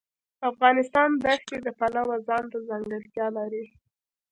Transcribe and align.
افغانستان 0.49 1.09
د 1.21 1.23
ښتې 1.41 1.57
د 1.65 1.67
پلوه 1.79 2.15
ځانته 2.27 2.57
ځانګړتیا 2.69 3.27
لري. 3.37 3.65